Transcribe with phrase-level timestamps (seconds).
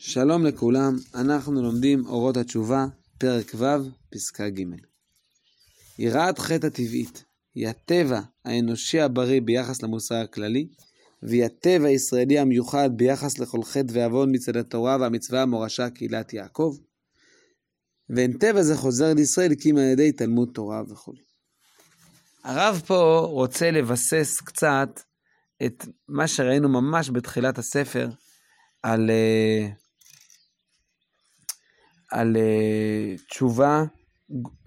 [0.00, 2.86] שלום לכולם, אנחנו לומדים אורות התשובה,
[3.18, 3.64] פרק ו',
[4.10, 4.62] פסקה ג'.
[5.98, 7.24] יראת חטא הטבעית
[7.54, 10.68] היא הטבע האנושי הבריא ביחס למוסר הכללי,
[11.22, 16.76] והיא הטבע הישראלי המיוחד ביחס לכל חטא ועוון מצד התורה והמצווה המורשה קהילת יעקב.
[18.10, 21.12] ואין טבע זה חוזר לישראל כי אם על ידי תלמוד תורה וכו'.
[22.44, 25.00] הרב פה רוצה לבסס קצת
[25.66, 28.08] את מה שראינו ממש בתחילת הספר
[28.82, 29.68] על, אה,
[32.10, 33.82] על uh, תשובה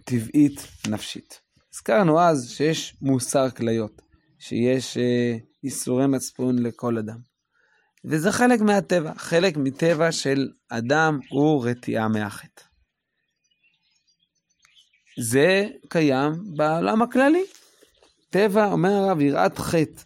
[0.06, 1.42] טבעית נפשית.
[1.74, 4.02] הזכרנו אז שיש מוסר כליות,
[4.40, 5.00] שיש uh,
[5.64, 7.18] איסורי מצפון לכל אדם.
[8.06, 12.64] וזה חלק מהטבע, חלק מטבע של אדם הוא רתיעה מהחטא.
[15.20, 17.44] זה קיים בעולם הכללי.
[18.30, 20.02] טבע, אומר הרב, יראת חטא.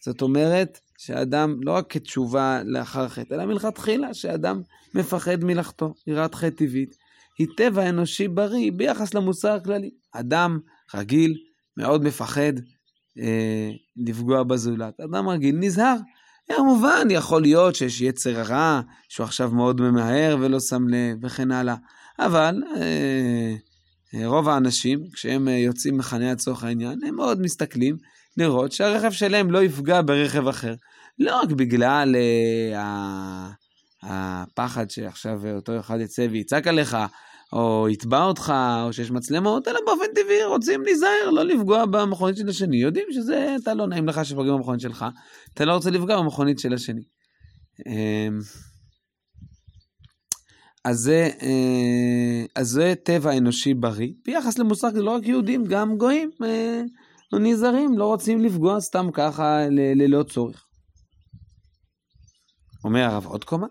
[0.00, 4.60] זאת אומרת, שאדם, לא רק כתשובה לאחר חטא, אלא מלכתחילה, שאדם
[4.94, 6.96] מפחד מלאכתו, יראת חטא טבעית,
[7.38, 9.90] היא טבע אנושי בריא ביחס למוסר הכללי.
[10.12, 10.58] אדם
[10.94, 11.36] רגיל
[11.76, 12.52] מאוד מפחד
[13.18, 15.00] אה, לפגוע בזולת.
[15.00, 15.96] אדם רגיל נזהר.
[16.56, 21.76] כמובן, יכול להיות שיש יצר רע, שהוא עכשיו מאוד ממהר ולא שם לב, וכן הלאה.
[22.18, 23.54] אבל אה,
[24.14, 27.96] אה רוב האנשים, כשהם אה, יוצאים מחנה לצורך העניין, הם מאוד מסתכלים
[28.40, 30.74] לראות שהרכב שלהם לא יפגע ברכב אחר.
[31.18, 33.50] לא רק בגלל אה,
[34.02, 36.96] הפחד שעכשיו אותו אחד יצא ויצעק עליך,
[37.52, 38.52] או יתבע אותך,
[38.84, 42.76] או שיש מצלמות, אלא באופן טבעי רוצים להיזהר, לא לפגוע במכונית של השני.
[42.76, 45.06] יודעים שזה, אתה לא נעים לך שפוגעים במכונית שלך,
[45.54, 47.02] אתה לא רוצה לפגוע במכונית של השני.
[47.86, 48.38] אמ,
[50.84, 56.30] אז זה, אה, אז זה טבע אנושי בריא, ביחס למושג לא רק יהודים, גם גויים
[57.32, 60.66] לא נזהרים, לא רוצים לפגוע סתם ככה ללא צורך.
[62.84, 63.66] אומר הרב עוד קומה,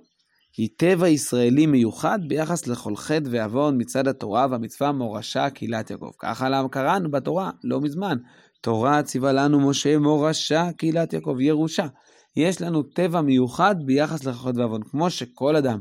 [0.57, 6.11] היא טבע ישראלי מיוחד ביחס לכל חטא ועוון מצד התורה והמצווה מורשה קהילת יעקב.
[6.19, 8.17] ככה למה קראנו בתורה, לא מזמן.
[8.61, 11.87] תורה ציווה לנו משה מורשה קהילת יעקב, ירושה.
[12.35, 14.81] יש לנו טבע מיוחד ביחס לכל חטא ועוון.
[14.83, 15.79] כמו שכל אדם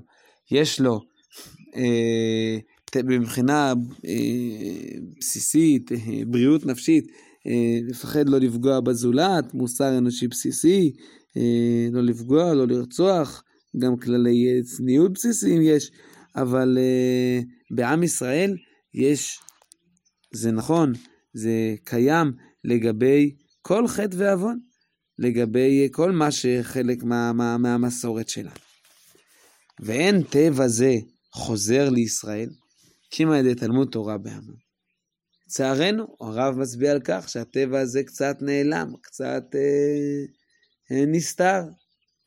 [0.50, 1.00] יש לו
[1.76, 2.58] אה,
[3.04, 3.72] מבחינה
[4.06, 4.14] אה,
[5.18, 7.06] בסיסית, אה, בריאות נפשית,
[7.88, 10.92] לפחד לא לפגוע בזולת, מוסר אנושי בסיסי,
[11.36, 13.42] אה, לא לפגוע, לא לרצוח,
[13.78, 15.90] גם כללי צניעות בסיסיים יש,
[16.36, 16.78] אבל
[17.70, 18.56] בעם ישראל
[18.94, 19.40] יש,
[20.32, 20.92] זה נכון,
[21.34, 22.32] זה קיים
[22.64, 24.58] לגבי כל חטא ועוון,
[25.18, 28.52] לגבי כל מה שחלק מה, מה, מהמסורת שלה.
[29.80, 30.94] ואין טבע זה
[31.32, 32.50] חוזר לישראל,
[33.28, 34.67] על ידי תלמוד תורה בהמון.
[35.48, 40.24] לצערנו, הרב מצביע על כך שהטבע הזה קצת נעלם, קצת אה,
[40.90, 41.62] אה, נסתר,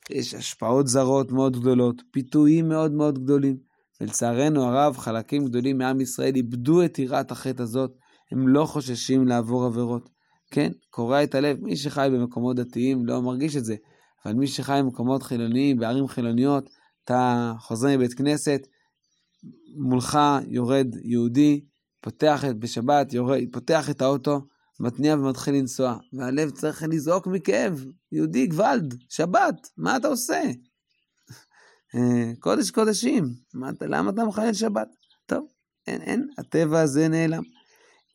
[0.09, 3.57] יש השפעות זרות מאוד גדולות, פיתויים מאוד מאוד גדולים.
[4.01, 7.91] ולצערנו הרב, חלקים גדולים מעם ישראל איבדו את יראת החטא הזאת,
[8.31, 10.09] הם לא חוששים לעבור עבירות.
[10.51, 13.75] כן, קורע את הלב, מי שחי במקומות דתיים לא מרגיש את זה,
[14.25, 16.69] אבל מי שחי במקומות חילוניים, בערים חילוניות,
[17.03, 18.67] אתה חוזר מבית כנסת,
[19.77, 21.70] מולך יורד יהודי,
[22.01, 24.41] פותח בשבת, יורד, פותח את האוטו,
[24.79, 27.85] מתניע ומתחיל לנסוע, והלב צריך לזעוק מכאב.
[28.12, 30.41] יהודי גוואלד, שבת, מה אתה עושה?
[31.95, 33.34] אה, קודש קודשים,
[33.69, 34.88] אתה, למה אתה מחלל שבת?
[35.25, 35.45] טוב,
[35.88, 37.44] אין, אין, הטבע הזה נעלם.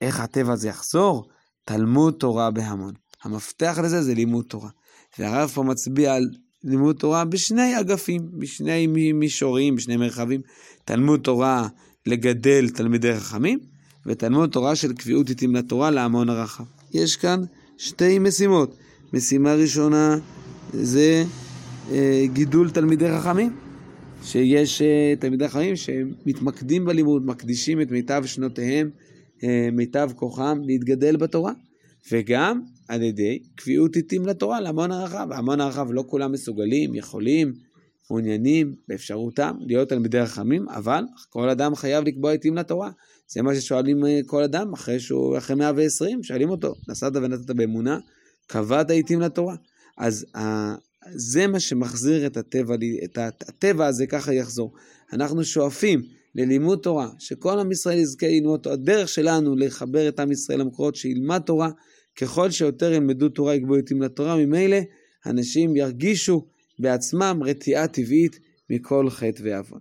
[0.01, 1.29] איך הטבע הזה יחזור?
[1.65, 2.95] תלמוד תורה בהמון.
[3.25, 4.71] המפתח לזה זה לימוד תורה.
[5.19, 6.25] והרב פה מצביע על
[6.65, 10.41] לימוד תורה בשני אגפים, בשני מישורים, בשני מרחבים.
[10.85, 11.69] תלמוד תורה
[12.07, 13.59] לגדל תלמידי חכמים,
[14.07, 16.65] ותלמוד תורה של קביעות עתים לתורה להמון הרחב.
[16.95, 17.43] יש כאן
[17.79, 18.77] שתי משימות.
[19.13, 20.19] משימה ראשונה
[20.73, 21.25] זה
[21.93, 23.53] אה, גידול תלמידי חכמים,
[24.23, 28.91] שיש אה, תלמידי חכמים שמתמקדים בלימוד, מקדישים את מיטב שנותיהם,
[29.45, 31.53] אה, מיטב כוחם להתגדל בתורה,
[32.13, 35.29] וגם על ידי קביעות עתים לתורה להמון הרחב.
[35.33, 37.53] המון הרחב לא כולם מסוגלים, יכולים,
[38.11, 42.91] מעוניינים באפשרותם להיות תלמידי חכמים, אבל כל אדם חייב לקבוע עתים לתורה.
[43.29, 47.99] זה מה ששואלים אה, כל אדם אחרי שהוא, אחרי 120, שואלים אותו, נסעת ונתת באמונה,
[48.47, 49.55] קבעת עיתים לתורה.
[49.99, 50.27] אז
[51.11, 54.73] זה מה שמחזיר את הטבע, את הטבע הזה ככה יחזור.
[55.13, 56.03] אנחנו שואפים
[56.35, 58.75] ללימוד תורה, שכל עם ישראל יזכה ללמוד תורה.
[58.75, 61.71] הדרך שלנו לחבר את עם ישראל למקורות, שילמד תורה,
[62.17, 64.79] ככל שיותר ילמדו תורה יקבעו עיתים לתורה, ממילא
[65.27, 66.47] אנשים ירגישו
[66.79, 68.39] בעצמם רתיעה טבעית
[68.71, 69.81] מכל חטא ועוון.